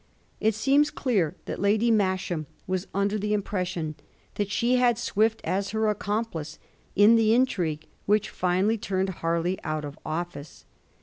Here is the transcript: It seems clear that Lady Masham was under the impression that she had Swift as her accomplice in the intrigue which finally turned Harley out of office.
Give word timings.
It 0.39 0.55
seems 0.55 0.89
clear 0.89 1.35
that 1.45 1.59
Lady 1.61 1.91
Masham 1.91 2.47
was 2.65 2.87
under 2.91 3.19
the 3.19 3.35
impression 3.35 3.93
that 4.33 4.49
she 4.49 4.77
had 4.77 4.97
Swift 4.97 5.41
as 5.43 5.69
her 5.77 5.89
accomplice 5.91 6.57
in 6.95 7.17
the 7.17 7.35
intrigue 7.35 7.85
which 8.07 8.31
finally 8.31 8.79
turned 8.79 9.09
Harley 9.09 9.63
out 9.63 9.85
of 9.85 9.99
office. 10.03 10.65